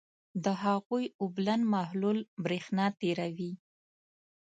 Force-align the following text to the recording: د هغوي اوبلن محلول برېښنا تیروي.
د 0.43 0.45
هغوي 0.63 1.05
اوبلن 1.21 1.61
محلول 1.73 2.17
برېښنا 2.45 2.85
تیروي. 2.99 3.51